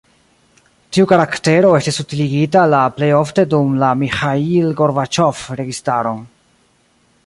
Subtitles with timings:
[0.95, 6.25] Tiu karaktero estis utiligita la plejofte dum la Miĥail Gorbaĉov registaron.